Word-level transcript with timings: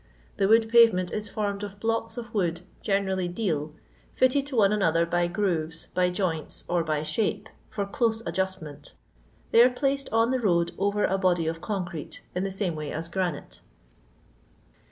The 0.37 0.47
wood 0.47 0.67
pavement 0.67 1.11
is 1.11 1.27
formed 1.29 1.61
of 1.61 1.79
blocks 1.79 2.17
of 2.17 2.33
wood, 2.33 2.61
generally 2.81 3.27
deal, 3.27 3.73
fitted 4.13 4.47
to 4.47 4.55
one 4.55 4.71
another 4.73 5.05
by 5.05 5.27
grooves, 5.27 5.89
by 5.93 6.09
joints, 6.09 6.63
or 6.67 6.83
by 6.83 7.03
shape, 7.03 7.47
for 7.69 7.85
close 7.85 8.23
adjustment 8.25 8.95
They 9.51 9.61
are 9.61 9.69
pUiced 9.69 10.09
on 10.11 10.31
the 10.31 10.39
road 10.39 10.71
over 10.79 11.05
a 11.05 11.19
body 11.19 11.45
of 11.45 11.61
concrete, 11.61 12.21
in 12.33 12.43
the 12.43 12.49
same 12.49 12.73
way 12.75 12.91
as 12.91 13.09
granite. 13.09 13.61